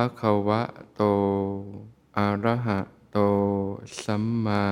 [0.00, 0.62] ภะควะ
[0.94, 1.02] โต
[2.16, 2.80] อะระหะ
[3.12, 3.18] โต
[4.04, 4.68] สัมมา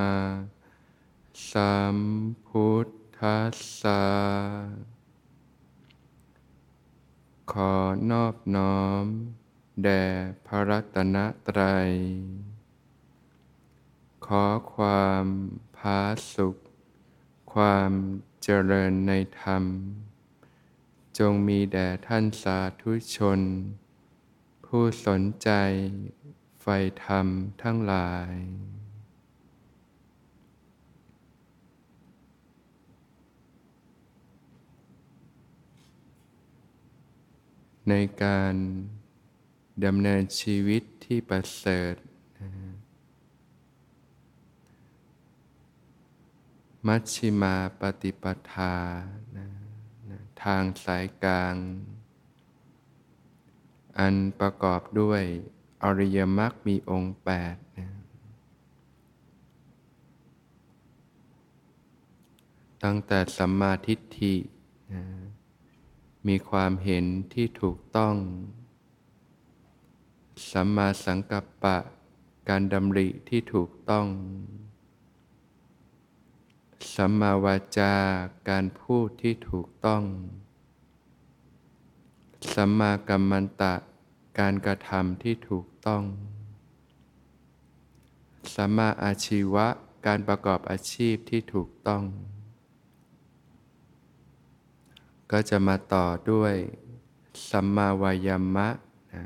[1.50, 1.97] สัม
[2.47, 2.88] พุท
[3.19, 4.05] ธัสสะ
[7.52, 7.74] ขอ
[8.10, 9.05] นอบน้อม
[9.83, 10.05] แด่
[10.47, 11.16] พระรัตน
[11.48, 11.91] ตรัย
[14.27, 15.27] ขอความ
[15.77, 16.00] ผา
[16.34, 16.56] สุข
[17.52, 17.91] ความ
[18.42, 19.64] เจริญในธรรม
[21.19, 23.41] จงมีแด่ท่านสาธุชน
[24.78, 25.50] ผู้สนใจ
[26.61, 27.27] ใฝ่ธรรม
[27.62, 28.33] ทั้งหลาย
[37.89, 38.55] ในการ
[39.84, 41.95] ดำเนินชีวิตที่ประเสริฐ
[46.86, 48.77] มัชชิมาปฏิปทา
[49.36, 49.47] นะ
[50.42, 51.56] ทางสายกลาง
[53.98, 55.23] อันประกอบด้วย
[55.83, 57.89] อริยมรรคมีองค์แปดนะ
[62.83, 64.34] ตั้งแต่สัมมาทิฏฐิ
[64.92, 65.03] นะ
[66.27, 68.14] มีความเห็นที่ถูกต้อง
[70.51, 71.77] สัมมาสังกัปปะ
[72.48, 74.06] การดำริที่ถูกต้อง
[76.95, 77.95] สัมมาวาจา
[78.48, 80.02] การพูดที่ถูกต้อง
[82.55, 83.74] สัมมากัมมันตะ
[84.39, 86.02] การกระทำที่ถูกต้อง
[88.55, 89.67] สัมมาอาชีวะ
[90.06, 92.05] การประกอบอาชีพที่ถูกต้อง
[95.33, 96.55] ก็จะมาต่อด้วย
[97.50, 98.68] สัมมาวายามะ
[99.14, 99.24] นะ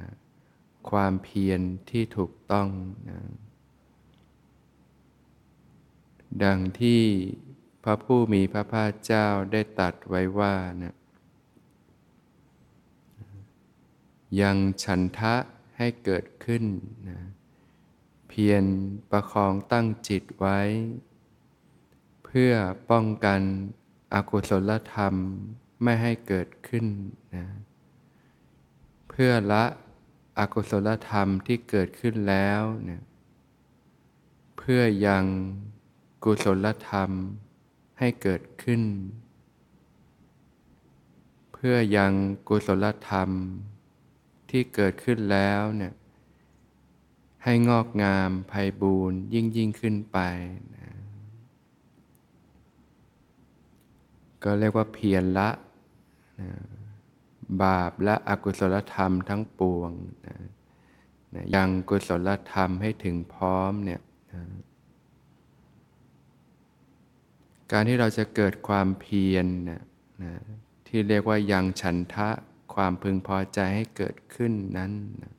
[0.91, 1.61] ความเพียร
[1.91, 2.69] ที่ถูกต้อง
[3.09, 3.21] นะ
[6.45, 7.03] ดังที่
[7.85, 10.95] พระผู้มีพระภาคเจ้าได้ตรัสไว้ว่านะ
[14.41, 15.35] ยังฉันทะ
[15.77, 16.65] ให้เกิดขึ้น
[17.09, 17.19] นะ
[18.29, 18.65] เพียร
[19.11, 20.59] ประคองตั้งจิตไว้
[22.25, 22.53] เพื่อ
[22.91, 23.41] ป้องกัน
[24.15, 25.15] อกุศลธรรม
[25.83, 26.87] ไม่ให้เกิดขึ้น
[27.35, 27.47] นะ
[29.09, 29.65] เพื่อละ
[30.39, 33.03] อกุศลธรรมที่เกิดขึ้นแล้วเนี่ย
[34.59, 35.25] เพื่อยัง
[36.25, 37.11] กุศลธรรม
[37.99, 38.83] ให้เกิดขึ้น
[41.53, 42.13] เพื่อยัง
[42.49, 43.31] กุศลธรรม
[44.51, 45.93] ที่เกิดขึ้นแล้วเนี่ย
[47.45, 50.19] ให้งอกงามไพบูรยิ่งยิ่งขึ้นไป
[50.75, 50.89] นะ
[54.43, 55.51] ก็เรียกว่าเพียรละ
[56.41, 56.51] นะ
[57.63, 59.91] บาปและอกุศลธรรมทั้งปวง
[60.27, 60.37] นะ
[61.35, 64.01] นะยังกุศลธรรมให้ถึงพร้อมเนี่ย
[64.33, 64.43] นะ
[67.73, 69.83] การที่เราจะเกิดความเพียรนะ
[70.23, 70.33] นะ
[70.87, 72.31] ที่เรียกว่ายังฉันทะ
[72.75, 74.93] ความพึงพอใจให้เกิดขึ้นนั้น
[75.23, 75.35] นะ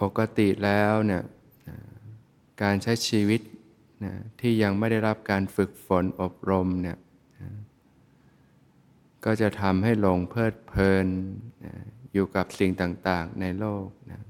[0.00, 1.22] ปกติแล้วเนี่ย
[2.62, 3.40] การใช้ชีวิต
[4.04, 6.98] นะที่ยังไม่ได้รับการฝึกฝนอบรมเนี่ย
[7.40, 7.50] นะ
[9.24, 11.06] ก็จะทำให้หลงเพลิดเพลิน
[11.64, 11.74] นะ
[12.12, 14.20] อยู่กับสิ่งต่างๆในโลกนะ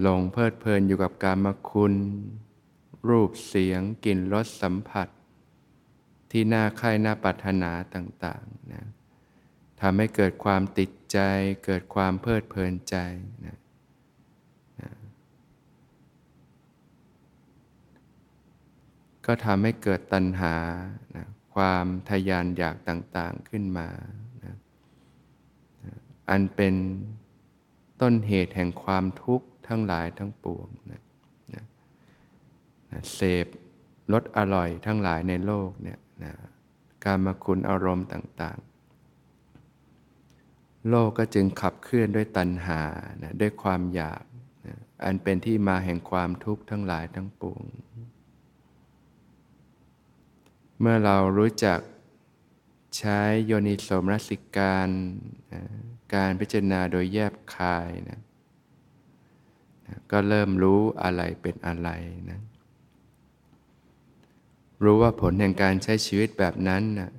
[0.00, 1.94] หลงเพลิดเพลินอยู่กับการมคุณ
[3.08, 5.08] รูปเสียงกลิ่นรสสัมผัส
[6.30, 8.84] ที่น่าใคร่น่าปรารถนาต่างๆนะ
[9.80, 11.18] ทำให้เกิดความติดใจ
[11.64, 12.96] เกิดความเพลิดเพลินใจ
[13.46, 13.56] นะ
[14.82, 14.90] นะ
[19.26, 20.54] ก็ทำให้เกิดตัณหา
[21.16, 23.88] นะความทยานอยากต่างๆขึ้นมา
[24.44, 24.54] นะ
[25.84, 25.94] นะ
[26.30, 26.74] อันเป็น
[28.00, 31.02] ต้นเหตุแห่งความทุกข์ทั้งหลายทั้งปวงนะ
[31.54, 31.64] นะ
[32.90, 33.46] นะเสพ
[34.12, 36.32] รสอร่อยทั้งหลายในโลกเนี่ย นะ
[37.04, 42.82] การมาคุณอารมณ์ต่างๆ โลกก็จึงขับเคลื่อนด้วยตัณหา
[43.22, 44.24] นะด้วยความอยาก
[44.66, 47.62] นะอันเป็นที่มาแห่งความทุกข์ทั้งหลายทั้งปวง
[50.80, 51.78] เมื่อเรารู้จัก
[52.98, 54.88] ใช้โยนิโสมนสิการ
[55.54, 55.62] นะ
[56.14, 58.20] การพิจารณาโดยแยบคายนะ
[59.86, 61.88] นะก็เริ่มรู้อะไรเป็นอะไร
[62.30, 62.40] นะ
[64.82, 67.10] รู้ว่าผลแห่งการใช้ชีวิตแบบนั้นนะ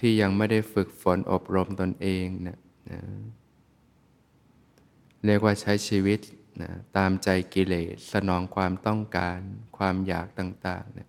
[0.00, 2.58] ที่ยังไม่ได้ฝึกฝนอบรมตนเองนะ
[2.90, 3.00] นะ
[5.24, 6.20] เรียกว่าใช้ชีวิต
[6.62, 9.38] นะตามใจกิเลสสนองความต้องการ
[9.76, 11.06] ความอยากต่างๆนี่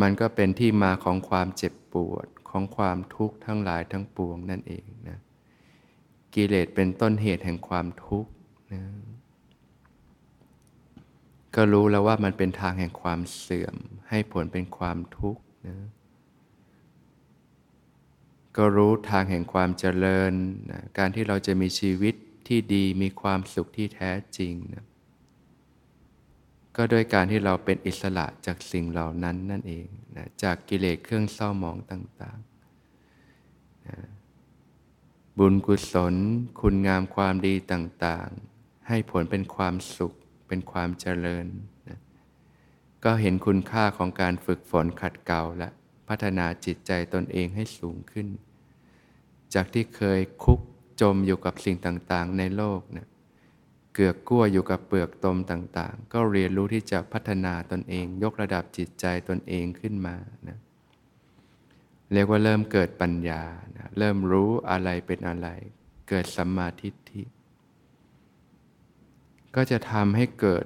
[0.00, 5.18] มันก็เป็นที่มาของความเจ็บปวดของความทุกข์ทั้งหลายทั้งปวงนั่นเองนะ
[6.34, 8.30] กิเลสเป็นต้นเหตุแห่งความทุกข์
[8.72, 8.82] นะ
[11.56, 13.76] ก็รู้แล้วว่ามันเป็นทางแห่งความเสื่อม
[14.08, 15.76] ให้ผลเป็นความทุกข์นะ
[18.56, 20.32] ก็รู้ทางแห่งความเจริญ
[20.70, 22.14] นะการที่เราจะมีชีวิต
[22.46, 24.84] ที่ดีมีความสุขที่แท้จริงนะ
[26.76, 29.86] ก็โดยการที่เราเป็นอิสระจากสิ่งเหล่านั้นนั่นเอง
[30.16, 33.98] นะจากกิเลสเครื่องเศร้าหมองต่างๆนะ
[35.38, 36.14] บุญกุศล
[36.60, 40.14] คุณงามความดีต่างๆ ให้ผลเป็นความสุข
[40.48, 41.46] เป็นความเจริญ
[41.88, 41.98] นะ
[43.04, 45.68] ก็เห็นคุณค่าของการฝึกฝนขัดเกลาและ
[46.08, 48.26] พัฒนาจิตใจตนเองให้สูงขึ้น
[49.54, 50.60] จากที่เคยคุก
[51.00, 53.08] จมอยู่กับสิ่งต่างๆ ในโลกเนะ
[53.94, 60.16] เกือกกลั้วอยู่กับเปลือกตมต่างๆ ก็เรียนรู้ที่จะพัฒนาตนเอง ยกระดับจิตใจตนเองขึ้นมา
[60.48, 60.58] นะ
[62.12, 63.42] เรียกว่าเริ่มเกิดปัญญา
[63.76, 65.48] นะเริ่มรู้อะไรเป็นอะไร
[66.08, 67.22] เกิดสัมมาทิฏฐิ
[69.56, 70.64] ก็จะทำให้เกิด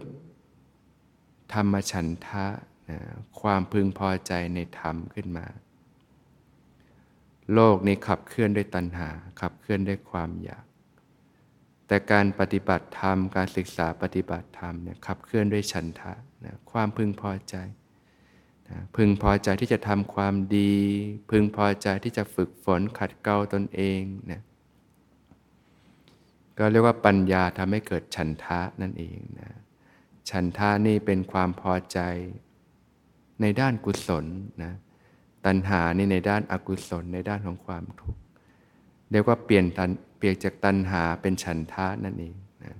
[1.52, 2.46] ธรรมฉันทะ
[2.90, 2.98] นะ
[3.40, 5.46] ความพึงพอใจในธรรมขึ้นมา
[7.54, 9.08] โลกนี้ขับเคลื่อนด้วยตัณหา
[9.40, 10.64] ขับเคลื่อนด้วยความอยาก
[11.86, 16.12] แต่การปฏิบัติธรรม การศึกษาปฏิบัติธรรมเนี่ยขับเคลื่อนด้วยฉันทะ
[16.44, 17.56] นะความพึงพอใจ
[18.68, 20.74] นะพึงพอใจที่จะทำความดี
[21.30, 24.00] พึงพอใจที่จะฝึกฝนขัดเกลาตนเอง
[24.30, 24.42] นะ
[26.58, 29.50] ก็เรียกว่าปัญญาทำให้เกิดฉันทะนั่นเองนะ
[30.30, 31.98] ฉันทานี่เป็นความพอใจ
[33.40, 34.26] ในด้านกุศล
[34.62, 34.72] นะ
[35.46, 38.20] ตัณหานี่ในด้านอากุศลในด้านของความทุกข์
[39.10, 42.76] เรียกว่าเปลี่ยนตันเปลี่ยนจากตัณหาเป็นฉันทะนั่นเองนะ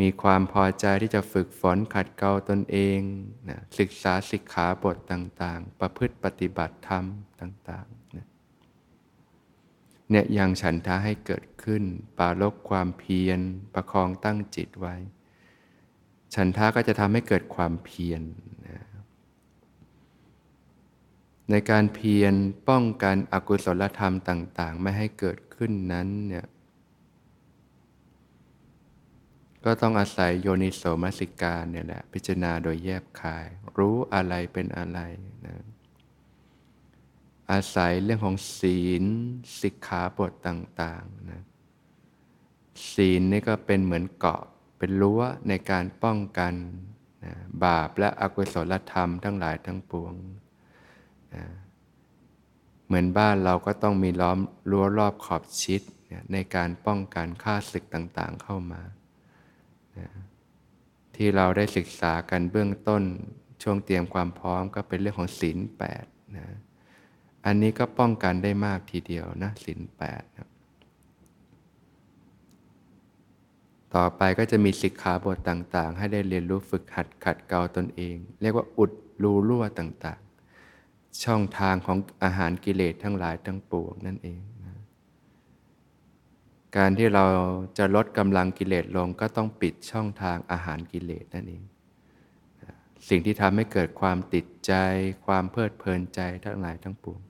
[0.00, 2.98] มีความพอใจที่จะฝึกฝนขัดเกลาตนเอง
[3.48, 7.04] นะศึกษาศิกขาบทต่างๆ ประพฤติปฏิบัติธรรม
[7.40, 7.97] ต่างๆ
[10.10, 11.82] เนี่ยยังฉันทะให้เกิดขึ้น
[12.18, 13.40] ปาลบความเพียร
[13.74, 14.96] ประคองตั้งจิตไว้
[16.34, 18.22] ฉันทะก็จะทำให้เกิดความเพียร
[18.68, 18.80] นะ
[21.50, 22.34] ในการเพียร
[22.68, 26.46] ป้องกันอกุศลธรรมต่าง ๆ ไม่ให้เกิดขึ้นนั้นเนี่ย
[29.64, 33.46] ก็ต้องอาศัยโยนิโสมสิการเนี่ยแหละ พิจารณาโดยแยบคาย
[33.78, 35.00] รู้อะไรเป็นอะไร
[35.46, 35.56] นะ
[37.52, 39.04] อาศัยเรื่องของศีล
[39.60, 41.42] สิกขาบทต่างๆนะ
[42.92, 44.42] ศีลนี่ก็เป็นเหมือนเกาะ
[44.78, 46.54] เป็นรั้วในการป้องกัน
[47.24, 47.34] นะ
[47.64, 50.14] บาปและอกุศลธรรมทั้งหลายทั้งปวง
[51.34, 51.44] นะ
[52.86, 54.38] เหมือนบ้านเราก็ต้องมีล้อม
[54.70, 58.82] รั้วรอบขอบชิดนะในการป้องกันค่าศึกต่างๆเข้ามา
[59.98, 60.08] นะ
[61.16, 63.02] ที่เราได้ศึกษากันเบื้องต้น
[63.62, 66.04] ช่วงเตรียมความพร้อมก็เป็นเรื่องของศีลแปด
[66.36, 66.46] นะ
[67.46, 70.48] อันนี้ก็ป้องกันได้มากทีเดียวนะศีลแปดนะ
[73.94, 78.92] ต่อไปก็จะมีสิกขาบทต่างๆ ให้ได้เรียนรู้ฝึกหัดขัดเกลาตนเอง เรียกว่าอุด
[79.22, 84.74] รูรั่วต่างๆ ช่องทางของอาหารกิเลสทั้งหลายทั้งปวงนั่นเองนะ
[86.76, 87.24] การที่เรา
[87.78, 91.62] จะลดกำลังกิเลสลงก็ต้องปิดช่องทางอาหารกิเลสนั่นเอง
[93.08, 94.72] สิ่งที่ทำให้เกิดความติดใจ
[95.26, 97.20] ความเพลิดเพลินใจทั้งหลายทั้งปวง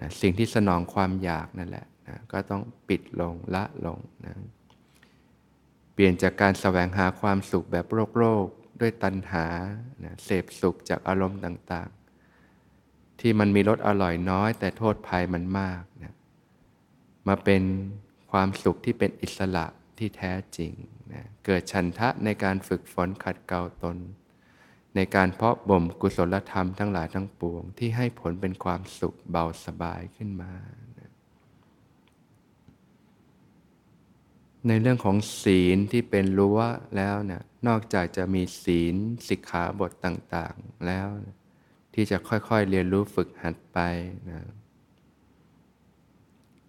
[0.00, 4.34] นะสิ่งที่สนองความอยากนั่นแหละนะก็ต้องปิดลงละลงนะ
[5.94, 8.46] เปลี่ยนจากการแสวงหาความสุขแบบโลกโลก
[8.80, 9.46] ด้วยตัณหา
[10.04, 16.14] นะเสพสุขจากอารมณ์ต่างๆ ที่มันมีรสอร่อยน้อย แต่โทษภัยมันมากนะ
[17.28, 17.62] มาเป็น
[18.32, 19.66] ความสุขที่เป็นอิสระ
[19.98, 20.72] ที่แท้จริง
[21.12, 23.96] นะเกิดฉันทะในการฝึกฝนขัดเกลาตน
[24.96, 30.52] ในการเพาะบ่มกุศลธรรมทั้งหลายทั้งปวง ที่ให้ผลเป็นความสุขเบาสบายขึ้นมา
[34.68, 36.58] ในเรื่องของศีลที่เป็นรั้ว
[36.96, 38.94] แล้วเนี่ยนอกจากจะมีศีล
[39.28, 41.08] สิกขาบทต่างๆแล้ว
[41.94, 43.78] ที่จะค่อยๆเรียนรู้ฝึกหัดไป
[44.30, 44.40] นะ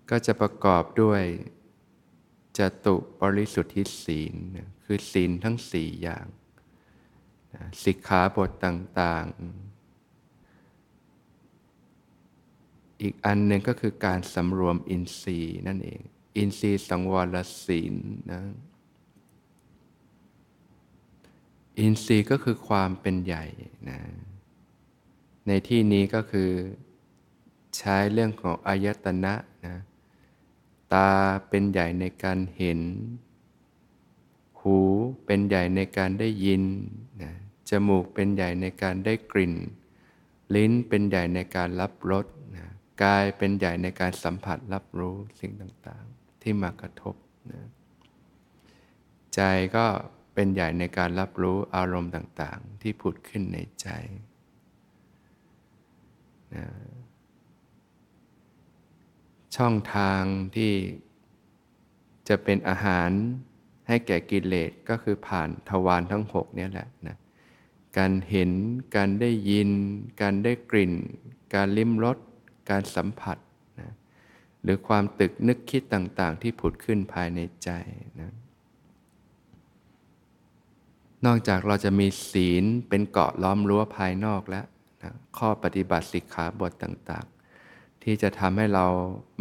[0.09, 1.21] ก็จะประกอบด้วย
[2.57, 6.25] จตุบริสุทธิศีลนะคือศีลทั้งสี่อย่าง
[7.55, 9.35] นะสิกขาบทต่างๆ
[13.01, 16.01] อีกอันหนึ่งก็คือการสำรวมอินทรีย์นั่นเอง
[16.37, 17.95] อินทรีย์สังวรศีล
[18.31, 18.41] นะ
[21.79, 23.45] อินทรีย์ก็คือความเป็นใหญ่
[23.89, 23.99] นะ
[25.47, 26.51] ในที่นี้ก็คือ
[27.77, 29.33] ใช้เรื่องของอายตนะ
[29.65, 29.75] นะ
[30.93, 31.11] ตา
[31.49, 32.79] เป็นใหญ่ในการเห็น
[34.59, 34.77] หู
[35.25, 36.63] เป็นใหญ่ในการได้ยิน
[37.23, 37.33] นะ
[37.71, 39.53] จมูกเป็นใหญ่ในการได้กลิ่น
[40.55, 42.25] ลิ้นเป็นใหญ่ในการรับรส
[42.55, 42.67] นะ
[43.03, 47.15] กายเป็นใหญ่ในการสัมผัสรับรู้สิ่งต่างๆ ที่มากระทบ
[47.51, 47.69] นะ
[49.35, 49.41] ใจ
[49.75, 49.85] ก็
[50.33, 53.87] เป็นใหญ่ในการรับรู้อารมณ์ต่างๆ ที่ผุดขึ้นในใจ
[56.55, 56.65] นะ
[59.55, 60.21] ช่องทาง
[60.55, 60.73] ที่
[62.29, 63.09] จะเป็นอาหาร
[63.87, 67.17] ให้แก่กิเลสก็คือผ่านทวารทั้งหกนี่แหละนะ
[67.97, 68.51] การเห็น
[68.95, 69.69] การได้ยิน
[70.21, 70.93] การได้กลิ่น
[71.55, 72.17] การลิ้มรส
[72.69, 73.37] การสัมผัส
[73.79, 73.91] นะ
[74.63, 77.69] หรือความตึกนึกคิดต่างๆ ที่ผุดขึ้นภายในใจ
[78.21, 78.31] นะ
[81.25, 84.65] นอกจากเราจะมีศีลเป็นเกาะล้อมรั้วภายนอกแล้ว
[85.03, 88.85] นะข้อปฏิบัติสิกขาบทต่างๆ ที่จะทำให้เรา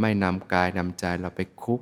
[0.01, 1.81] ไม่นำกายนำใจเราไปคุก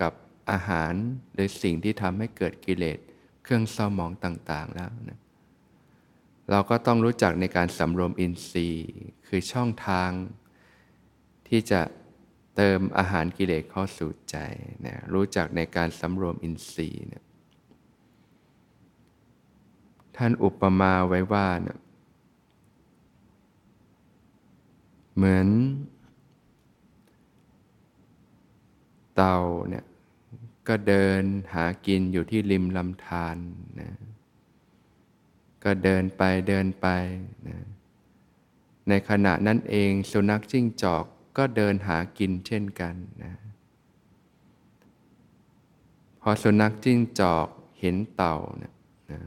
[0.00, 0.12] กับ
[0.50, 0.92] อาหาร
[1.32, 2.98] หรือสิ่งที่ทำให้เกิดกิเลส
[3.42, 5.18] เครื่องเศร้าหมองต่างๆแล้วนะ
[6.50, 8.92] เราก็ต้องรู้จักในการสำรวมอินทรีย์
[9.26, 10.10] คือช่องทาง
[11.48, 11.80] ที่จะ
[12.56, 14.36] เติมอาหารกิเลสเข้าสู่ใจ
[14.86, 17.24] นะรู้จักในการสำรวมอินทรีย์นะ
[20.16, 21.78] ท่านอุปมาไว้ว่านะ
[25.16, 25.48] เหมือน
[29.14, 29.38] เต่า
[29.68, 29.84] เนี่ย
[30.68, 31.22] ก็เดิน
[31.54, 33.36] หากินอยู่ที่ริมลำธาร
[33.80, 33.90] นะ
[35.64, 36.86] ก็เดินไปเดินไป
[37.48, 37.58] นะ
[38.88, 41.04] ในขณะนั้นเองสุนัขจิ้งจอก
[41.36, 43.34] ก็เดินหากินเช่นกันนะ
[46.20, 47.48] พอสุนัขจิ้งจอก
[47.80, 48.72] เห็นเต่านะ
[49.10, 49.20] นะ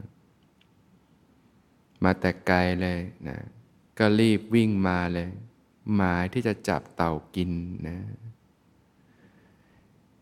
[2.02, 3.38] มาแต่ไกลเลยนะ
[3.98, 5.28] ก็รีบวิ่งมาเลย
[5.94, 7.50] หมายที่จะจับเต่ากิน
[7.88, 7.98] นะ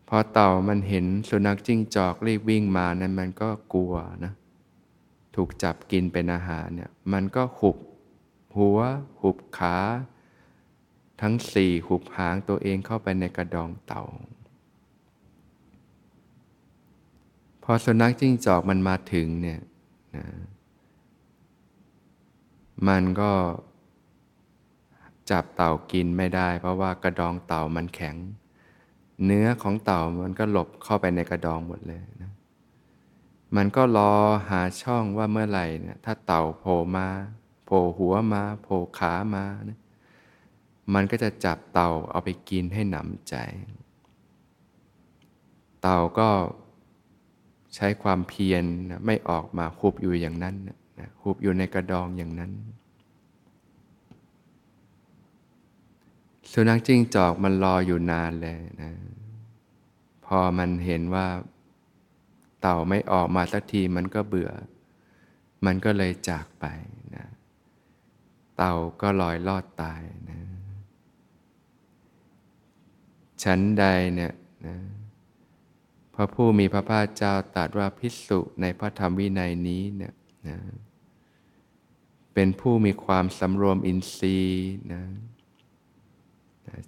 [0.07, 3.93] พอเต่ามันเห็นสุนัขจิ้งจอกรีบวิ่งมานั้นมันก็กลัว
[4.23, 4.33] นะ
[5.35, 7.77] ถูกจับกินเป็นอาหารเนี่ยมันก็หุบ
[8.57, 8.79] หัว
[9.21, 9.77] หุบขา
[11.21, 14.03] ทั้งสี่หุบหางตัวเองเข้าไปในกระดองเต่า
[17.63, 19.59] พอสุนัขจิ้งจอกมันมาถึงเนี่ย
[20.15, 20.25] นะ
[22.87, 23.31] มันก็
[25.31, 28.15] จับเต่ากินไม่ได้ เพราะว่ากระดองเต่ามันแข็ง
[29.25, 32.32] เนื้อของเต่ามันก็หลบเข้าไปในกระดองหมดเลยนะ
[33.55, 34.11] มันก็รอ
[34.49, 37.07] หาช่องว่าเมื่อไหร่เนี่ยถ้าเต่าโผล่มา
[37.65, 39.79] โผล่หัวมาโผล่ขามานะ
[40.93, 43.35] มันก็จะจับเต่าเอาไปกินให้หนำใจ
[45.81, 46.29] เต่าก็
[47.75, 52.51] ใช้ความเพียรนะไม่ออกมาคุบอยู่อย่างนั้นนะหุบอยู่ในกระดองอย่างนั้น
[56.51, 58.91] สุนัขจิ้งจอกมันรออยู่นานเลยนะ
[60.25, 61.27] พอมันเห็นว่า
[62.63, 64.51] เต่าไม่ออกมาสักทีมันก็เบื่อ
[65.65, 66.65] มันก็เลยจากไป
[67.15, 67.25] นะ
[68.57, 70.39] เต่าก็ลอยลอดตายนะ
[73.43, 74.33] ชั้นใดเนี่ย
[74.67, 74.77] นะ
[76.15, 80.13] พระผู้มีพระภาคเจ้าตรัสว่าพิสุในพระธรรมวินัยนี้เนี่ย
[80.47, 80.57] นะ
[82.33, 85.03] เป็นผู้มีความสำรวมอินทรีย์นะ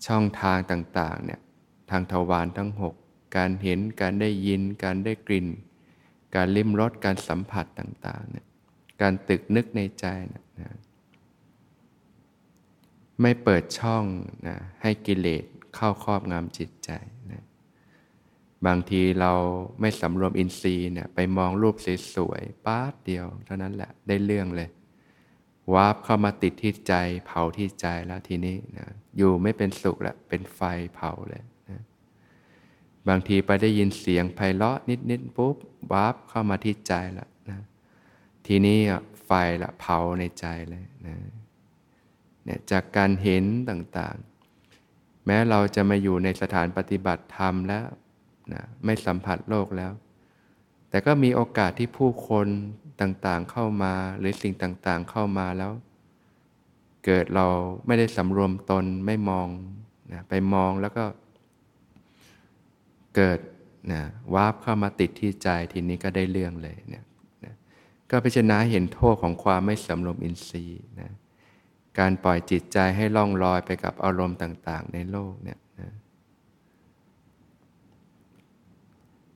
[0.05, 1.41] ช่องทางต่างๆเนี่ย
[1.89, 2.93] ทางทวารทั้งหก
[3.37, 5.47] การเห็นการได้ยินการได้กลิ่น
[6.35, 8.45] การลิ้มรสการสัมผัสต่างๆเนี่ย
[9.01, 10.71] การตึกนึกในใจนะนะ
[13.21, 14.05] ไม่เปิดช่อง
[14.47, 16.91] นะให้กิเลสเข้าครอบงำจิตใจ
[17.31, 17.43] นะ
[18.65, 19.33] บางทีเรา
[19.81, 21.75] ไม่สำรวมอินทรีย์เนี่ยไปมองรูป
[22.15, 24.69] สวยๆป๊าดเดียว เท่านั้นแหละได้เรื่องเลย
[25.73, 26.93] วาบเข้ามาติดที่ใจ
[27.25, 28.87] เผาที่ใจแล้วทีนี้นะ
[29.17, 30.61] อยู่ไม่เป็นสุขละเป็นไฟ
[30.95, 31.43] เผาเลย
[33.09, 34.77] บางทีไปได้ยินเสียงไพเราะ
[35.09, 35.55] นิดๆปุ๊บ
[35.91, 37.59] วาบเข้ามาที่ใจละนะ
[38.47, 38.79] ทีนี้
[39.25, 39.31] ไฟ
[39.61, 41.15] ละเผาในใจเลยนะ
[42.43, 47.87] เนี่ยจากการเห็นต่างๆ แม้เราจะมาอยู่ในสถานปฏิบัติธรรมแล้ว
[48.53, 49.91] นะไม่สัมผัสโลกแล้ว
[50.89, 52.47] แต่ก็มีโอกาสที่ผู้คน
[53.01, 55.71] ต่างๆเข้ามาหรือสิ่งต่างๆเข้ามาแล้ว
[57.05, 57.47] เกิดเรา
[57.87, 59.47] ไม่ได้สำรวมตนไม่มอง
[60.13, 61.05] นะไปมองแล้วก็
[63.15, 63.39] เกิด
[63.91, 64.01] นะ
[64.33, 67.05] วาบเข้ามาติดที่ใจทีนี้ก็ได้เรื่องเลยเนี่ย
[67.45, 67.53] นะ
[68.09, 71.11] ก็พิจารณาเห็นโทษของความไม่สำรวมอินทรีย์นะ
[71.99, 75.91] การปล่อยจิตใจให้ล่องลอยไปกับอารมณ์ต่าง ๆ ในโลกเนี่ยนะ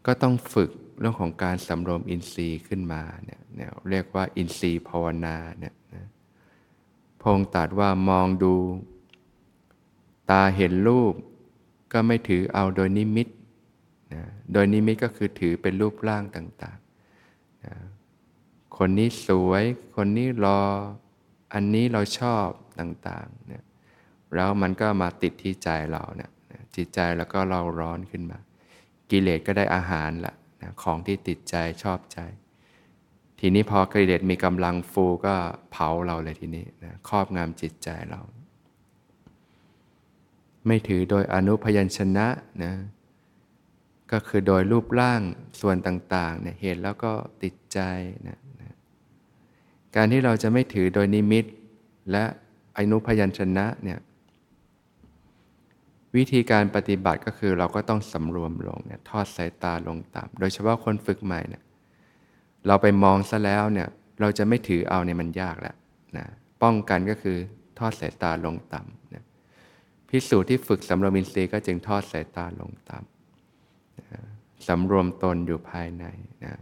[0.06, 3.40] ก็ต้องฝึกเรื่องของการสำรวมอินทรีย์ขึ้นมาเนี่ย
[3.90, 6.06] เรียกว่าอินทรีย์ภาวนาเนี่ยนะ
[7.22, 8.56] พงตัดว่ามองดู
[10.30, 11.14] ตาเห็นรูป
[11.92, 13.28] ก็ไม่ถือเอาโดยนิมิต
[14.14, 14.24] นะ
[14.54, 17.76] โดยนิมิตก็คือถือเป็นรูปร่างต่างๆนะ
[18.78, 19.64] คนนี้สวย
[19.96, 20.62] คนนี้รอ
[21.54, 22.48] อันนี้เราชอบ
[22.80, 23.64] ต่างๆนี่ย
[24.36, 26.32] แล้วมันก็มาติดที่ใจเราเนี่ย
[26.76, 28.40] จิตใจแล้วก็เราร้อนขึ้นมา
[29.12, 32.20] กิเลสก็ได้อาหารละนะของที่ติดใจชอบใจ
[33.40, 35.36] ทีนี้พอกิเลสมีกำลังฟูก็
[35.72, 38.22] เผาเราเลยทีนี้นะครอบงำจิตใจเรา
[40.68, 42.28] ไม่ถือโดยอนุพยัญชนะ
[42.64, 42.74] นะ
[44.12, 45.22] ก็คือโดยรูปร่าง
[45.62, 47.12] ส่วนต่างๆเนี่ยเห็นแล้วก็
[47.44, 47.80] ติดใจ
[48.28, 48.76] นะนะ
[49.96, 51.46] การที่เราจะไม่ถือโดยนิมิต
[52.12, 52.24] และ
[52.78, 54.00] อนุพยัญชนะเนี่ย
[56.16, 61.64] วิธีการปฏิบัติก็คือเราก็ต้องสำรวมลงเนี่ยทอดสายตาลงต่ำโดยเฉพาะคนฝึกใหม่เนี่ย
[62.68, 63.88] เราไปมองซะแล้วเนี่ย
[64.22, 65.76] เราจะไม่ถือเอาเนี่ยมันยากแล้ว
[66.18, 66.26] นะ
[66.64, 67.38] ป้องกันก็คือ
[67.80, 69.24] ทอดสายตาลงต่ำนะ
[70.10, 73.19] พิสูจน์ที่ฝึกสำรวมอินทรีย์ก็จึงทอดสายตาลงต่ำ
[74.68, 76.06] สำรวมตนอยู่ภายใน
[76.44, 76.54] นะ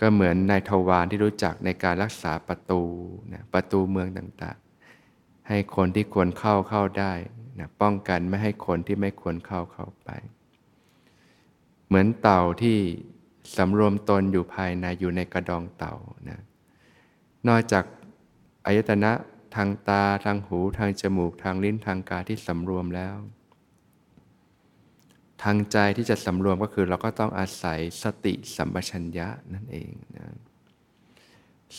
[0.00, 2.82] ก็เหมือนนายทวารที่รู้จักในการรักษาประตู
[3.32, 7.12] นะประตูเมืองต่างๆ ให้คนที่ควรเข้าเข้าได้
[7.58, 10.10] นะป้องกันไม่ให้คนที่ไม่ควรเข้าเข้าไป
[11.86, 12.78] เหมือนเต่าที่
[13.56, 15.94] สำรวมตนอยู่ภายในอยู่ในกระดองเต่า
[16.28, 16.40] นะ
[17.48, 17.84] นอกจาก
[18.66, 19.12] อายตนะ
[19.54, 23.16] ทางตาทางหูทางจมูกทางลิ้นทางกายที่สำรวมแล้ว
[25.42, 30.26] ทางใจที่จะสำรวมก็คือเราก็ต้องอาศัยสติสัมปชัญญะนั่นเองนะ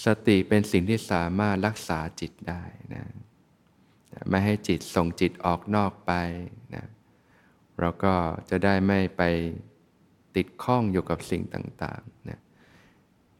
[0.05, 2.63] สติเป็นสิ่งที่สามารถรักษาจิตได้
[2.93, 3.05] นะ
[4.29, 6.11] ไม่ให้จิตส่งจิตออกนอกไป
[6.75, 6.85] นะ
[7.79, 8.13] เราก็
[8.49, 9.21] จะได้ไม่ไป
[10.35, 12.39] ติดข้องอยู่กับสิ่งต่างๆนะ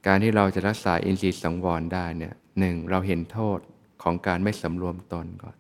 [0.06, 3.60] การที่เราจะรักษาอินทรีย์สังวรได้เนี่ยหนึ่งเราเห็นโทษ
[4.04, 5.58] ของการไม่สำรวมตนก่อน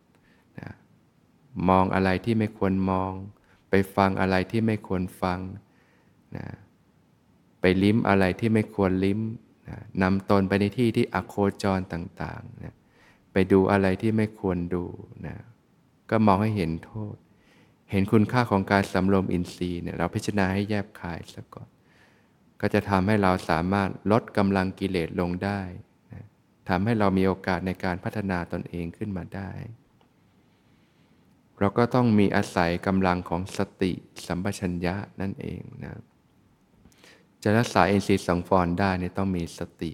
[0.59, 0.71] นะ
[1.69, 3.13] มองอะไรที่ไม่ควรมอง
[3.69, 5.39] ไปฟังอะไรที่ไม่ควรฟัง
[6.37, 6.47] นะ
[7.61, 9.19] ไปลิ้มอะไรที่ไม่ควรลิ้ม
[9.67, 12.73] นะนำตนไปในที่ที่อโคจรต่างๆนะ
[13.33, 14.85] ไปดูอะไรที่ไม่ควรดู
[15.27, 15.35] นะ
[16.09, 17.15] ก็มองให้เห็นโทษ
[17.91, 21.69] เห็นคุณค่าของการสำรวมอินทรีย์เนี่ยเราพิจารณาให้แยบคายซะก่อน
[22.61, 25.61] ก็จะทำให้เราสามารถลดกำลังกิเลสลงได้
[26.13, 26.25] นะ
[26.69, 29.51] ทำให้เรามีโอกาสในการพัฒนาตนเองขึ้นมาได้
[31.59, 33.91] เราก็ต้องมีอาศัยกำลังของสติ
[34.25, 35.93] สัมปชัญญะนั่นเองนะ
[37.43, 39.91] จะรักษาเอินทรีสังฟรได้เนี่ยต้องมีสติ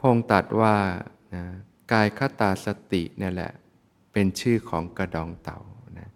[0.00, 0.76] พงตัดว่า
[1.34, 1.44] นะ
[1.92, 3.52] กายคตาสติเนี่ยแหละ
[4.12, 5.60] เป็นชื่อของกระดองเต่า
[5.98, 6.10] นะ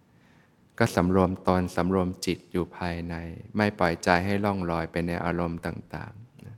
[0.79, 3.15] ก็สำรวมตนสำรวมจิตอยู่ภายใน
[3.57, 6.57] ไม่ปล่อยใจให้ล่องลอยไปในอารมณ์ต่างๆนะ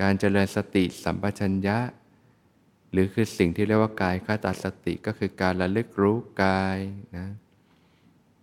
[0.00, 1.78] การเจริญสติสัมปชัญญะ
[2.92, 6.78] หรือคือสิ่งที่เรียกว่ากายคตาสติก็คือการระลึกรู้กาย
[7.18, 7.28] นะ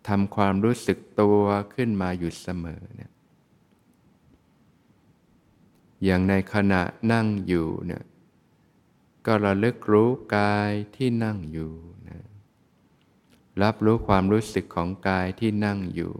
[0.07, 1.41] ทำความรู้สึกตัว
[1.73, 3.11] ขึ้นมาอยู่เสมอเนี่ย
[6.05, 6.81] อย่างในขณะ
[7.11, 8.03] นั่งอยู่เนี่ย
[9.25, 11.73] ก็ระลึกรู้กายที่นั่งอยู่
[12.09, 12.19] นะ
[13.61, 16.13] รับรู้ความรู้สึกของกายที่นั่งอยู่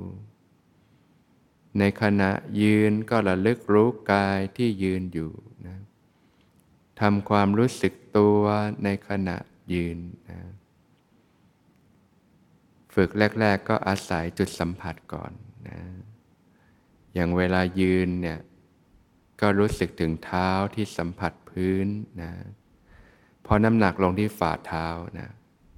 [1.79, 5.31] ในขณะยืนก็ระลึกรู้กายที่ยืนอยู่
[7.01, 8.41] ทำความรู้สึกตัว
[8.83, 9.38] ในขณะ
[9.73, 9.97] ยืน
[10.29, 10.39] นะ
[12.95, 13.09] ฝึก
[13.39, 15.31] แรก ๆ ก็อาศัยจุดสัมผัสก่อน
[15.67, 15.79] นะ
[17.13, 18.39] อย่างเวลายืนเนี่ย
[19.41, 21.88] ก็รู้สึกถึงเท้าที่สัมผัสพื้น
[22.21, 22.31] นะ
[23.45, 24.88] พอน้ำหนักลงที่ฝ่าเท้า
[25.19, 25.29] นะ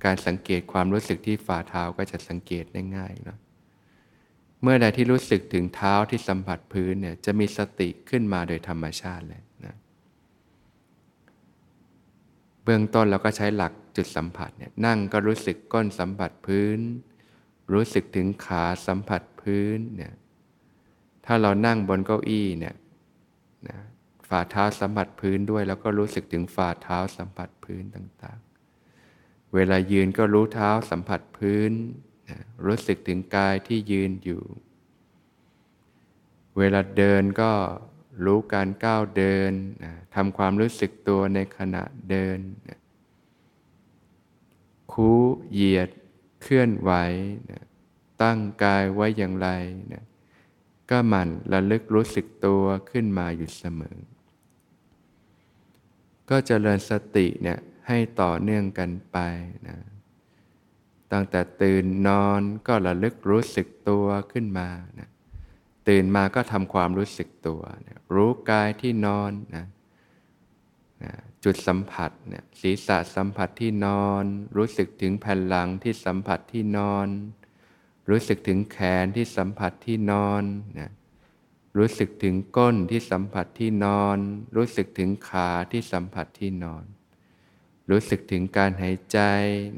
[0.04, 3.38] การสังเกตความรู้สึกที่ฝ่าเท้าก็จะสังเกตได้ง่ายนะ
[4.62, 9.76] เมื่อใดที่รู้สึกถึงเท้าที่สัมผัสพื้นเนี่ยจะมีสติขึ้นมาโดยธรรมชาติเลยนะ
[12.64, 16.80] เบื้องต้นเราก็ใช้หลักจุดสัมผัสเนี่ยนั่งก็รู้สึกก้นสัมผัสพื้น
[17.74, 20.14] รู้สึกถึงขาสัมผัสพื้นเนี่ย
[21.26, 22.76] ถ้าเรานั่งบนเก้าอี้เนี่ย
[23.68, 23.78] นะ
[24.30, 31.72] ฝ่าเท้าสัมผัสพื้นด้วย แล้วก็รู้สึกถึงฝ่าเท้าสัมผัสพื้นต่างๆ เวลายืนก็รู้เท้าสัมผัสพื้น
[32.30, 34.44] นะรู้สึกถึงกายที่ยืนอยู่
[36.58, 37.52] เวลาเดินก็
[38.26, 39.52] รู้การก้าวเดิน
[39.84, 42.38] นะทำความรู้สึกตัวในขณะเดิน
[42.70, 42.80] นะ
[44.94, 45.22] คู้
[45.52, 45.90] เหยียด
[46.42, 46.92] เคลื่อนไหว
[47.52, 47.64] นะ
[48.22, 49.50] ตั้งกายไว้อย่างไร
[49.94, 50.04] นะ
[50.90, 53.98] ก็หมั่นระลึกรู้สึกตัวขึ้นมาอยู่เสมอ
[56.30, 59.18] ก็จเจริญสติเนี่ยให้ต่อเนื่องกันไป
[59.68, 59.78] นะ
[61.12, 64.70] ตั้งแต่ตื่นนอนก็ระลึกรู้สึกตัวขึ้นมา
[65.00, 65.10] นะ
[65.92, 67.62] ตื่นมาก็ทำความรู้สึกตัว
[68.16, 69.66] รู้กายที่นอนนะ
[71.04, 74.24] นะจุดสัมผัสเนี่ยศีรษะสัมผัสที่นอน
[74.58, 77.08] รู้สึกถึงแผ่นหลังที่สัมผัสที่นอน
[78.10, 80.44] รู้สึกถึงแขนที่สัมผัสที่นอน
[80.80, 80.92] นะ
[81.78, 84.18] รู้สึกถึงก้นที่สัมผัสที่นอน
[84.56, 86.84] รู้สึกถึงขาที่สัมผัสที่นอน
[87.90, 89.20] รู้สึกถึงการหายใจ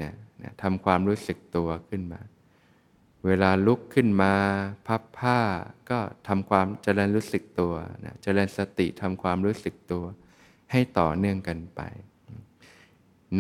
[0.04, 2.22] นะนะทำความรู้สึกตัวขึ้นมา
[3.28, 4.34] เวลาลุกขึ้นมา
[4.88, 5.40] พับผ้า
[5.90, 7.74] ก็ทำความเจริญรู้สึกตัว
[8.06, 10.06] นะเจริญสติทำความรู้สึกตัว
[10.72, 11.82] ให้ต่อเนื่องกันไป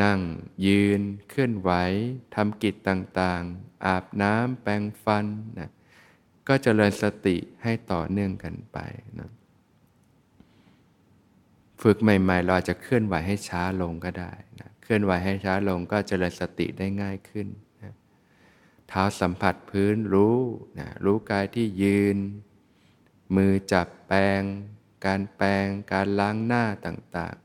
[0.03, 0.19] นั่ง
[0.65, 1.71] ยืนเคลื่อนไหว
[2.35, 5.25] ทำกิจต่างๆ อาบน้ำแปรงฟัน
[5.59, 5.71] นะ
[6.47, 8.77] ก็เจริญสติให้ต่อเนื่องกันไป
[9.19, 9.29] นะ
[11.81, 17.47] ฝึกใหม่ๆ เราจะเคลื่อนไหวให้ช้าลงก็ได้นะเคลื่อนไหวให้ช้าลงก็เจริญสติได้ง่ายขึ้น
[18.93, 20.39] ท้าสัมผัสพื้นรู้
[20.79, 22.17] นะรู้กายที่ยืน
[23.36, 24.41] มือจับแปรง
[25.06, 27.36] การแปรงการล้างหน้าต่าง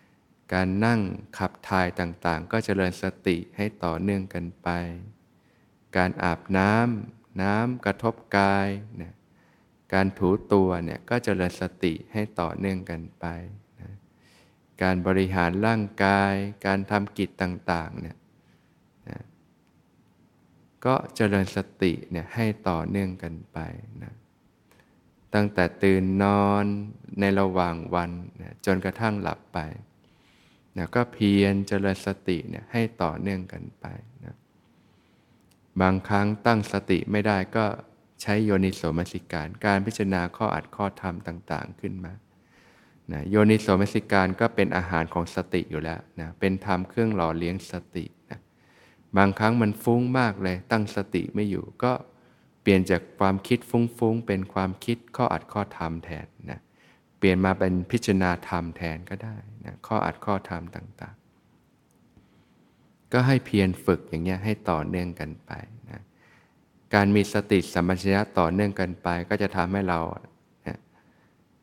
[0.00, 1.00] ๆ การนั่ง
[1.38, 4.68] ขับถ่ายต่างๆ ก็เจริญสติให้ต่อเนื่องกันไป
[5.96, 8.68] การอาบน้ำน้ำกระทบกาย
[9.00, 9.14] นะ
[9.94, 13.24] การถูตัวเนี่ยก็เจริญสติให้ต่อเนื่องกันไป
[13.80, 13.90] นะ
[14.82, 16.34] การบริหารร่างกาย
[16.66, 18.16] การทำกิจต่างๆเนี่ย
[20.86, 23.58] ก็เจริญสติเนี่ยให้ต่อเนื่องกันไป
[24.02, 24.14] นะ
[25.34, 26.64] ตั้งแต่ตื่นนอน
[27.20, 28.10] ในระหว่างวัน
[28.42, 29.58] นะจนกระทั่งหลับไป
[30.76, 33.86] นะก็เพียรเจริญสติเนี่ยให้ต่อเนื่องกันไป
[34.24, 34.34] นะ
[35.80, 37.64] บางครั้งตั้งสติไม่ได้ก็
[38.22, 42.12] ใช้โยนิโสมนสิการ การพิจารณาข้ออัดข้อธรรมต่าง ๆ ขึ้นมา
[43.12, 48.04] นะโยนิโสมนสิการก็เป็นอาหารของสติอยู่แล้วนะเป็นธรรมเครื่องหล่อเลี้ยงสติ
[49.16, 51.92] บางครั้งมันฟุ้งมากเลย ตั้งสติไม่อยู่ก็
[52.62, 56.60] เปลี่ยนจากความคิดฟุ้งๆ เป็นความคิดข้ออัดข้อธรรมแทนนะ
[57.18, 65.52] เปลี่ยนมาเป็นพิจารณาธรรมแทนก็ได้นะข้ออัดข้อธรรมต่างๆ ก็ให้เพียรฝึกอย่างเงี้ยให้ต่อเนื่องกันไป
[65.90, 66.02] นะ
[66.94, 70.00] การมีสติสัมปชัญญะต่อเนื่องกันไป ก็จะทำให้เรา
[70.66, 70.78] นะ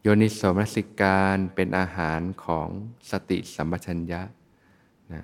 [0.02, 2.68] โยนิโสมนสิการเป็นอาหารของ
[3.12, 4.22] สติสัมปชัญญะ
[5.14, 5.22] นะ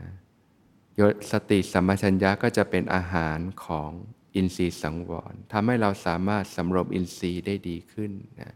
[1.32, 3.92] สติสัมปชัญญะก็จะเป็นอาหารของ
[4.36, 8.54] อินทรีย์สังวรทำให้เราสามารถสำรวมอินทรีย์ได้ดีขึ้นนะ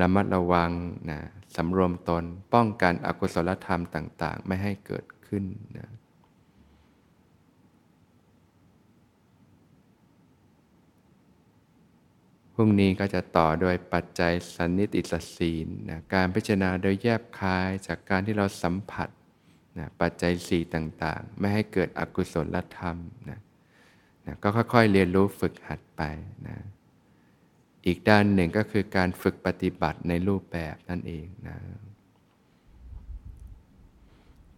[0.00, 0.70] ระมัดระวัง
[1.10, 1.20] นะ
[1.56, 5.44] สำรวมตนป้องกันอกุศลธรรมต่าง ๆ ไม่ให้เกิดขึ้น
[5.78, 5.88] นะ
[12.54, 19.08] พรุ่งนี้ก็จะต่อโดยปัจจัยสันนิติสศีลนะการพิจารณาโดยแยบคายจากการที่เราสัมผัส
[19.78, 22.96] นะปัจจัยสี่ต่างๆ ไม่ให้เกิดอกุศลธรรม
[23.30, 23.40] นะ
[24.26, 26.02] นะก็ค่อยๆเรียนรู้ฝึกหัดไป
[26.48, 26.56] นะ
[27.86, 31.56] อีกด้านหนึ่งก็คือการฝึกปฏิบัติในรูปแบบนั่นเองนะ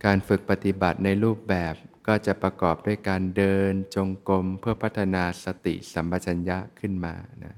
[0.04, 1.74] การฝึกปฏิบัติในรูปแบบ
[2.06, 7.54] ก็จะประกอบด้วยการเดินจงกรมเพื่อพัฒนาสติสัมปชัญญะขึ้นมานะ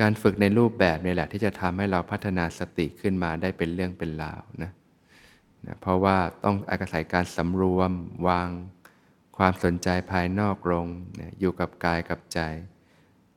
[0.00, 4.70] การฝึกในรูปแบบนี่แหละที่จะทำให้เราพัฒนาสติขึ้นมาได้เป็นเรื่องเป็นราวนะ
[5.66, 7.92] นะเพราะว่าต้องอาศัยการสำรวม
[8.28, 8.48] วาง
[9.36, 10.86] ความสนใจภายนอกลง
[11.20, 12.40] นะอยู่กับกายกับใจ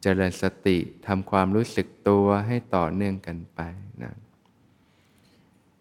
[0.02, 3.62] เจริญสติทำความรู้สึกตัวให้ต่อเนื่องกันไป
[4.04, 4.14] นะ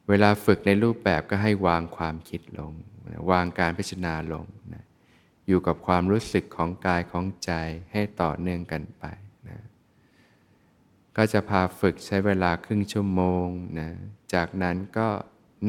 [0.09, 2.73] เวลาฝึกในรูปแบบก็ให้วางความคิดลง
[3.09, 4.85] นะวางการพิจารณาลงนะ
[5.49, 7.53] อยู่กับความรู้สึกของกายของใจ
[7.93, 9.05] ให้ต่อเนื่องกันไป
[9.49, 9.59] นะ
[11.17, 13.47] ก็จะพาฝึกใช้เวลาครึ่งชั่วโมง
[13.79, 13.91] นะ
[14.35, 15.09] จากนั้นก็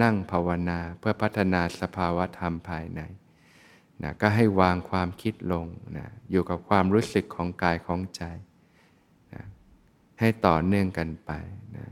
[0.02, 3.02] นั่งภาวนาเพื่อพัฒนาสภาวะธรรมภายใน
[4.04, 5.66] นะก็ให้วางความคิดลง
[5.98, 8.24] นะอยู่กับความรู้สึกของกายของใจ
[9.34, 9.44] นะ
[10.20, 11.32] ให้ต่อเนื่องกันไป
[11.78, 11.88] นะ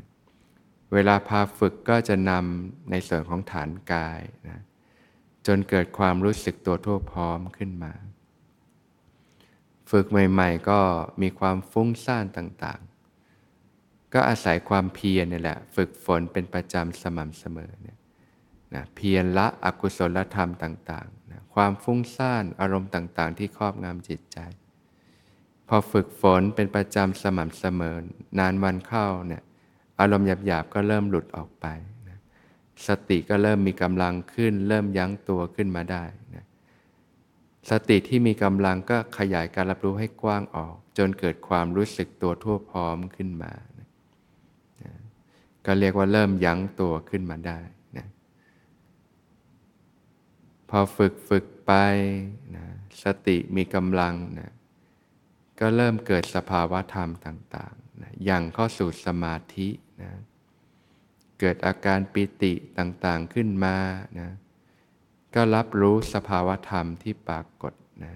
[0.93, 4.59] เวลาพาฝึกก็จะนำในส่วนของฐานกายนะ
[5.47, 7.93] จนเกิดความรู้สึกตัวทั่วพร้อมขึ้นมา
[9.91, 10.79] ฝึกใหม่ ๆ ก็
[11.21, 12.90] มีความฟุ้งซ่านต่างๆ
[14.13, 17.97] ก็อาศัยความเพียรนี่แหละ ฝึกฝนเป็นประจำสม่ำเสมอเนี่ย
[18.73, 24.39] นะเพียรละอกุศลธรรมต่างๆนะความฟุ้งซ่านอารมณ์ต่าง ๆ ที่ครอบงำจิตใจ
[25.67, 27.95] พอฝึกฝนเป็นประจำสม่ำเสมอ
[28.39, 29.41] นานวันเข้าเนี่ย
[29.99, 31.65] อารมณ์หยาบๆก็เริ่มหลุดออกไป
[32.09, 32.19] นะ
[32.87, 36.03] สติก็เริ่มมีกำลังขึ้น เริ่มยั้งตัวขึ้นมาได้
[36.35, 36.45] นะ
[37.69, 43.53] สติที่มีกำลังก็ขยายการรับรู้ให้กว้างออก จนเกิดความรู้สึกตัวทั่วพร้อมขึ้นมา
[45.65, 47.59] ก็เรียกว่าเริ่มยั้งตัวขึ้นมาได้
[47.97, 48.07] นะ
[50.69, 51.73] พอฝึกฝึกไป
[52.55, 52.65] นะ
[53.03, 54.51] สติมีกำลังนะ
[55.59, 59.69] ก็เริ่มเกิดสภาวะธรรมต่างๆนะอย่างเข้าสู่สมาธิ
[60.01, 60.11] นะ
[61.39, 63.75] เกิดอาการปิติต่างๆขึ้นมา
[64.19, 64.29] นะ
[65.35, 68.13] ก็รับรู้สภาวะธรรมที่ปรากฏนะ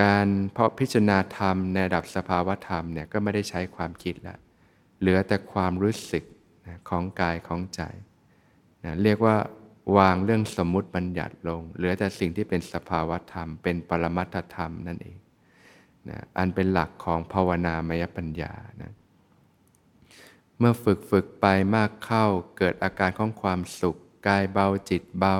[0.00, 4.36] การเพราะพิจารณาธรรมในระดับสภาวะธรรมเนี่ยก็ไม่ได้ใช้ความคิดและ
[5.04, 6.24] เหลือแต่ความรู้สึก
[6.66, 7.82] นะของกายของใจ
[8.84, 9.36] นะเรียกว่า
[9.96, 15.16] วางเรื่องสมมุติบัญญัติลง เหลือแต่สิ่งที่เป็นสภาวธรรม เป็นปรมัตถธรรมนั่นเอง
[16.08, 18.92] นะอันเป็นหลักของภาวนามยปัญญานะ
[20.58, 22.26] เมื่อฝึกฝึกไปมากเข้า
[22.58, 25.36] เกิดอาการของความสุข กายเบาจิตเบา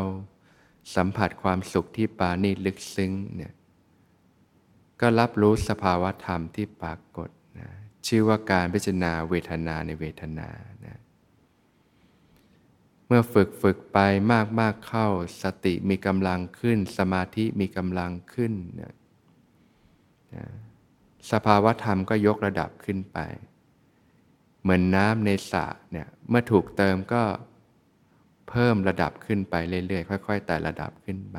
[0.94, 3.53] สัมผัสความสุขที่ปานีลึกซึ้งเนี่ย
[5.00, 7.31] ก็รับรู้สภาวธรรมที่ปรากฏ
[8.07, 10.49] ชื่อว่าการพิจารณาเวทนาในเวทนา
[10.87, 11.01] นะ
[13.07, 13.99] เมื่อฝึกฝึกไป
[14.33, 15.07] มากมากเข้า
[15.43, 18.95] สติมีกำลังขึ้น สมาธิมีกำลังขึ้นนะ
[20.35, 20.47] นะ
[21.33, 23.19] สภาวะธรรมก็ยกระดับขึ้นไป
[24.62, 27.23] เหมือนน้ำในสระเนี่ยเมื่อถูกเติมก็
[28.49, 31.38] เพิ่มระดับขึ้นไปเรื่อยๆ ค่อย ๆ แต่ระดับขึ้นไป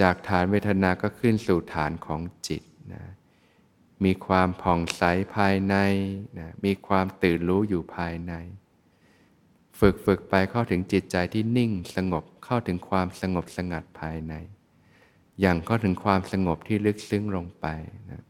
[0.00, 2.62] จากฐานเวทนาก็ขึ้นสู่ฐานของจิต
[2.94, 3.04] นะ
[4.04, 5.02] มีความผ่องใส
[5.36, 5.74] ภายใน
[6.38, 8.32] นะมีความตื่นรู้อยู่ภายใน
[9.80, 14.34] ฝึกฝึกไปเข้าถึงจิตใจที่นิ่งสงบเข้าถึงความสงบสงัดภายใน
[15.40, 17.66] อย่างเข้าถึงความสงบที่ลึกซึ้งลงไป
[18.10, 18.22] นะ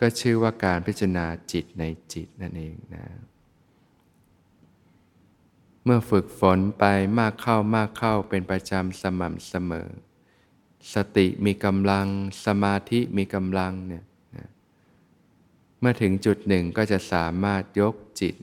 [0.00, 3.04] ก็ชื่อว่าการพิจารณาจิตในจิตนั่นเองนะ
[5.84, 6.84] เมื่อฝึกฝนไป
[7.18, 9.88] มากเข้ามากเข้าเป็นประจำสม่ำเสมอ
[10.94, 12.06] สติมีกำลัง
[12.46, 14.04] สมาธิมีกำลังเนี่ย
[14.36, 14.48] นะ
[15.80, 18.34] เมื่อถึงจุดหนึ่งก็จะสามารถยกจิต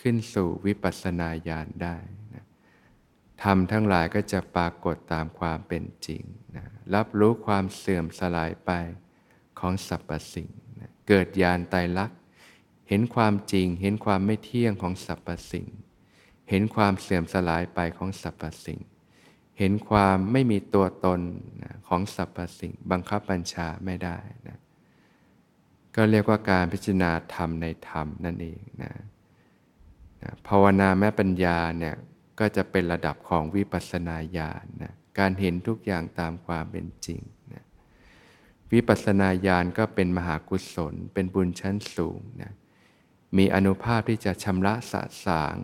[0.00, 1.96] ขึ้นสู่วิปัสสนาญาณได้
[2.34, 2.44] นะ
[3.42, 6.22] ทำทั้งหลายก็จะปรากฏตามความเป็นจริง
[6.56, 8.70] นะรับรู้ความเสื่อมสลายไป
[9.58, 12.18] ของสรรพสิ่งนะเกิดญาณไตรลักษณ์
[12.88, 15.66] เห็นความจริง เห็นความไม่เที่ยงของสรรพสิ่ง
[16.50, 18.80] เห็นความเสื่อมสลายไปของสรรพสิ่ง
[19.58, 21.20] เห็นความไม่มีตัวตน
[21.86, 24.58] ของสรรพสิ่งบังคับบัญชาไม่ได้นะ
[25.96, 28.92] ก็เรียกว่าการพิจารณาธรรมในธรรมนั่นเองนะ
[30.22, 31.96] นะภาวนาแม่ปัญญาเนี่ย
[32.40, 37.20] ก็จะเป็นระดับของวิปัสสนาญาณนะการเห็นทุกอย่างตามความเป็นจริง
[37.54, 37.64] นะ
[38.72, 42.52] วิปัสสนาญาณก็เป็นมหากุศล เป็นบุญชั้นสูงนะ
[43.36, 45.56] มีอนุภาพที่จะชำระสะสาง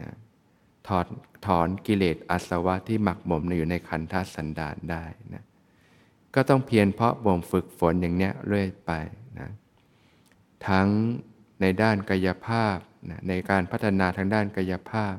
[0.00, 0.12] นะ
[0.88, 1.06] ถอด
[1.46, 5.44] ถอนกิเลสอาสวะที่หมักหมมอยู่ในขันธสันดานได้นะ
[6.34, 8.90] ก็ต้องเพียรเพาะบ่มฝึกฝนอย่างเนี้ยเรื่อยไป
[9.38, 9.50] นะ
[10.68, 10.88] ทั้ง
[11.60, 12.76] ในด้านกายภาพ
[13.10, 15.14] นะในการพัฒนาทางด้านกายภาพ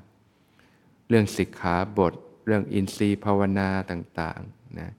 [1.10, 2.14] เรื่องสิกขาบท
[2.46, 4.92] เรื่องอินทรีย์ภาวนาต่างๆนะ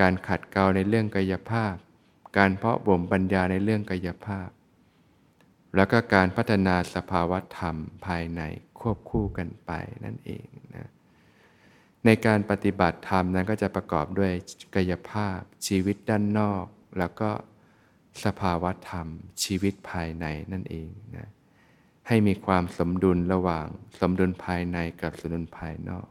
[0.00, 1.74] การขัดเกลาในเรื่องกายภาพ
[2.38, 4.48] การเพาะบ่มปัญญาในเรื่องกายภาพ
[5.76, 8.42] แล้วก็การพัฒนาสภาวะธรรมภายใน
[8.84, 9.72] ควบคู่กันไป
[10.04, 10.88] นั่นเองนะ
[12.04, 14.32] ในการปฏิบัติธรรมนั้นก็จะประกอบด้วย
[14.74, 16.66] กายภาพชีวิตด้านนอก
[16.98, 17.30] แล้วก็
[18.24, 19.06] สภาวะธรรม
[19.44, 21.28] ชีวิตภายในนั่นเองนะ
[22.08, 23.66] ให้มีความสมดุลระหว่าง
[24.00, 26.06] สมดุลภายในกับสมดุลภายนอก